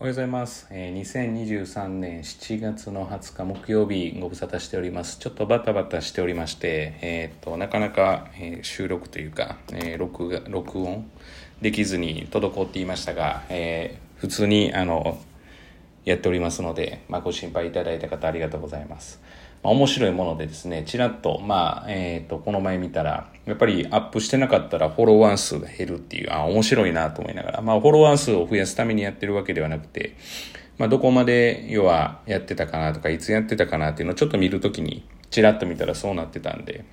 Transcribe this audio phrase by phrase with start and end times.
[0.00, 0.68] おはようございます。
[0.70, 5.18] えー2023年7月の20日木曜日ご無沙汰しております。
[5.18, 11.10] ちょっとバタバタしておりまして、えーっと、なかなか、えー収録というか、えー録画、録音
[11.60, 15.18] できずに滞っていましたが、えー普通に、あの、
[16.08, 19.20] やっておりますので、まあ、ご心配いただいた方ありがとうございます。
[19.62, 30.14] まあ、面白いものでですね、ちらっと、まあ、えっ、と、この前見たら、やっぱりアップしてなかったらフォロワー数が減るっていう、あ、面白いなと思いながら、まあ、フォロワー数を増やすためにやってるわけではなくて、
[30.78, 36.84] まあ、どこまで、要は、やってたかなとか、いつやってたかなっていうのをちょっと見るときに、ちらっと見たらそうなってたんで、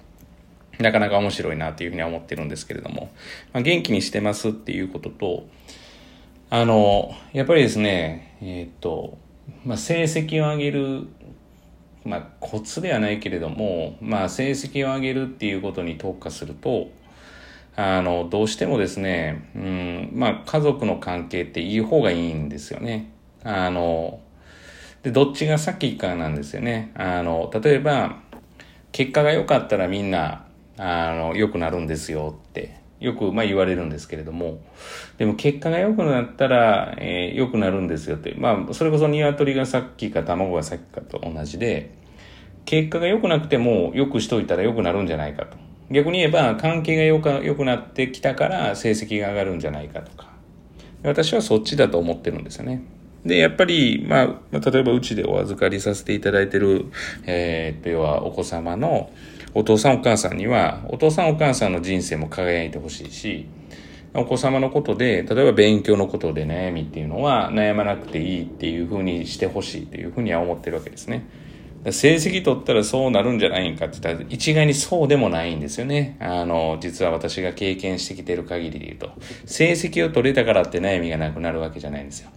[0.80, 3.12] なかなか面白いなというふうには思ってるんですけれども、
[3.54, 5.48] まあ、元気にしてますっていうことと、
[6.58, 9.18] あの、やっぱりですね、えーっと、
[9.66, 11.06] まあ、成績を上げる、
[12.06, 16.92] まあ、コツではないけれども、まあ、成績を上げるっていうことに特化すると、
[17.76, 23.12] あの、どうしてもですね、うん、まあ、家族の関係っていい方がいいんですよね。
[23.44, 24.22] あの、
[25.04, 26.94] で、どっちが先かなんですよね。
[26.96, 28.22] あの、例えば、
[28.94, 30.46] 結果が良かったらみんな、
[30.78, 34.60] あの、良くなるんですよって、よく、まあ言われるんですけれども、
[35.18, 41.92] でも結果が良くなったら、えー良くなるんですよって、まあ、それこそ鶏が先か卵が先かと同じで、
[42.66, 45.58] 結果が良くなくても良くしといたら良くなるんじゃないかと。
[45.92, 50.34] 逆に言えば、関係が良か良くなってきたから成績が上がるんじゃないかとか。
[51.04, 52.84] 私はそっちだと思ってるんですよね。
[53.24, 56.86] で、やっぱり、まあ、まあ例えばうちでお預かりさせていただいてる、
[57.26, 59.12] えーっと、要はお子様の
[59.56, 63.48] お父さんお母さんには、お父さんお母さんの人生も輝いてほしいし、
[64.14, 71.26] お子様のことで、例えば勉強のことで悩みっていうのは悩まなくていいっていうふうにしてほしいというふうには思ってるわけですね。
[71.90, 76.18] 成績取ったらそうなるんじゃないんかって言ったら一概にそうでもないんですよね。
[76.20, 79.12] あの、実は私が経験してきてる限りで言うと、
[79.46, 82.30] 成績を取れたからって悩みがなくなるわけじゃないんですよ。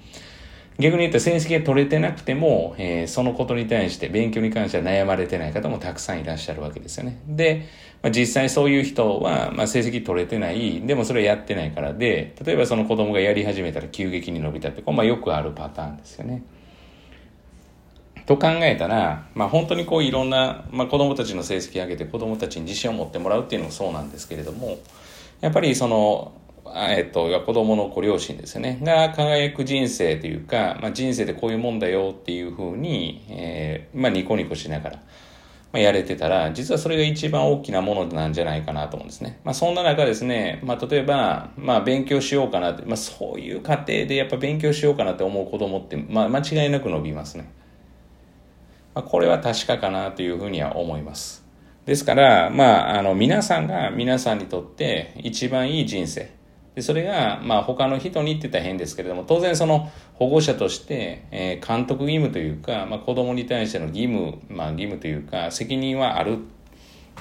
[0.78, 7.20] 逆に言ったら成績が取れてなくても、えーそのことに対して勉強に関しては悩まれてない方もたくさんいらっしゃるわけですよね。
[7.26, 7.66] で、
[8.02, 16.44] まあ、実際そういう人は、まあ、成績取れてない、でもそれやってないからで、例えばその子供がやり始めたら急激に伸びたって、こまあよくあるパターンですよね。
[18.28, 24.76] と考えたら、まあ、本当にこういろんな、まあ、子供たちの成績を上げて子供たちに自信を持ってもらうっていうのもそうなんですけれども
[25.40, 26.32] やっぱりその、
[26.76, 35.02] えっと、子供のご両親ですよねが輝く人生というか、まあ、人生でこういうもんだよっていうふうに、えーまあ、ニコニコしながら、ま
[35.74, 47.52] あ、やれてたら実はそれが一番大きなものなんじゃないかなと思うんですね、まあ、そんな中ですね、まあ、例えば、まあ、勉強しようかなって、まあ、そういう過程でやっぱ勉強しようかなって思う子供って、まあ、間違いなく伸びますね
[48.98, 51.46] まあ、これは確かかなというふうには思います。
[51.86, 56.37] ですから、まあ、あの、皆さんが皆さんにとって一番いい人生。
[56.78, 66.38] でそれが、まあ、他の人にって言ったら変ですけれども、当然その保護者として、えー監督義務というか、まあ、子供に対しての義務、まあ、義務というか、責任はある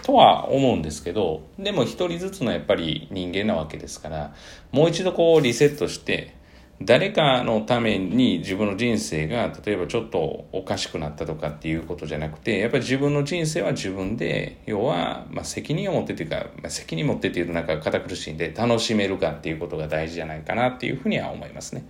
[0.04, 4.36] とは思うんですけど、でも一人ずつのやっぱり人間なわけですから、
[4.72, 6.36] もう一度こうリセットして、
[6.82, 21.84] 誰かのために自分の人生が例えばちょっとおかしくなったとかっていうことじゃなくてやっぱり自分の人生は自分で要は、まあ、責任を持ってっていうか、まあ、責任持ってっていうとなんか堅苦しいんで楽しめるかっていうことが大事じゃないかなっていうふうには思いますね。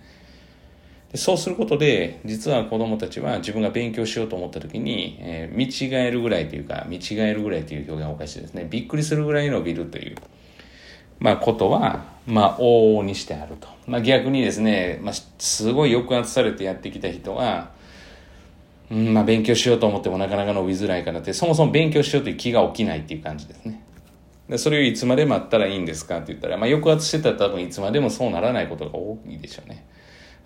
[1.12, 10.16] でそうすることで実は子どもたちは自分が勉強しようと思った時に、えー見違えるぐらいというか見違えるぐらいという表現はおかしいですねびっくりするぐらい伸びるという
[11.18, 13.68] まあ、ことは、まあ、往々にしてあると。
[13.86, 17.70] まあ、逆にですね、まあ、すごい抑圧されてやってきた人は、
[18.90, 23.82] うん、まあ、勉強しようと思ってもなかなか伸びづらいからって、そもそも勉強しようという気が起きないっていう感じですね。
[24.48, 29.86] でそれをいつまで待ったらいいんですかって言ったら、まあ、抑圧してたら多分いつまでもそうならないことが多いでしょうね。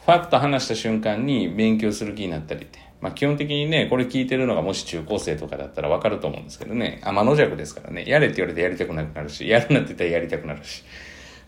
[0.05, 2.81] ファッと話した瞬間に勉強する気になったりって。
[3.03, 10.85] まあ基本的にね、これ聞いてるのがもし中高生とかだったらわかると思うんですけどね、天の弱ですからね、やれって言われてやりたくなくなるし、やるなって言ったらやりたくなるし、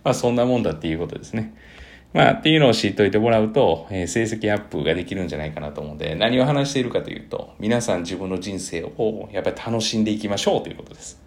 [0.03, 1.55] まあそんなもんだっていうことですね。
[2.13, 11.23] まあっていうのを知っといてもらうと、えー成績アップができるんじゃないかなと思うんで、何を話しているかというと、皆さん自分の人生をやっぱり楽しんでいきましょうということです。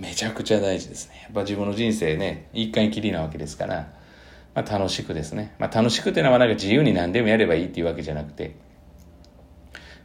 [0.00, 1.20] めちゃくちゃ大事ですね。
[1.24, 3.92] やっぱ自分の人生ね、一回きりなわけですから、
[4.54, 5.54] まあ楽しくですね。
[5.58, 8.56] まあ楽しくっていうのはなんか自由に何でもやればいいっていうわけじゃなくて、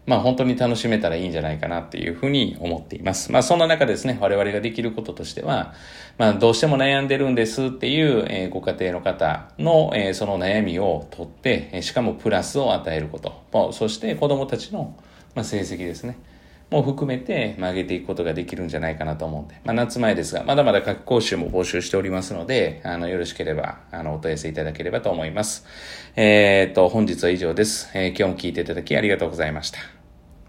[0.06, 3.32] まあ本当に楽しめたらいいんじゃないかなっていうふうに思っています。
[3.32, 5.74] まあそんな中ですね、我々ができることとしては、
[6.18, 13.42] まあどうしても悩んでるんですっていう、えーご家庭の方の、えーその悩みを取って、えーしかもプラスを与えること。
[13.54, 14.96] まあそして子供たちの、
[15.36, 16.18] まあ、成績ですね。
[16.70, 25.66] も含めて、まあ、上げていくことができるんじゃないかなと思うんで、まあ、夏前ですが、まだまだ各講習も募集しておりますので、あの、よろしければ、あの、お問い合わせいただければと思います。
[26.16, 27.90] えー、っと、本日は以上です。
[27.94, 29.99] えー、今日も聞いていただきありがとうございました。